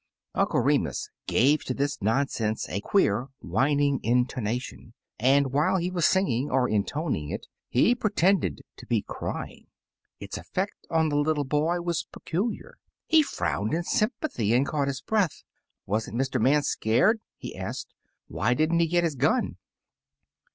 [0.33, 6.49] '"Uncle Remus gave to this nonsense a queer, whining intonation, and while he was singing,
[6.49, 9.67] or intoning it, he pretended to be crjdng.
[10.19, 12.71] Its effect on the little boy was pe culiar.
[13.05, 15.43] He frowned in sympathy, and caught 72 Taily Po his breath.
[15.85, 16.41] Was n't Mr.
[16.41, 17.93] Man scared?'* he asked.
[18.27, 19.57] "Why did n't he get his gun?"